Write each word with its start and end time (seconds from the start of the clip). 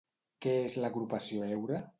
Què 0.45 0.55
és 0.63 0.77
l'agrupació 0.85 1.49
Heura? 1.53 1.89